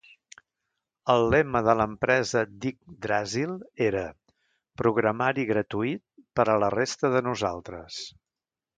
[1.13, 3.55] El lema de l'empresa d'Yggdrasil
[3.91, 4.03] era
[4.83, 6.05] "Programari gratuït
[6.41, 8.05] per a la resta de nosaltres".